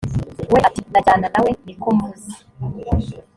[0.51, 2.31] we ati ndajyana na we nikomvuze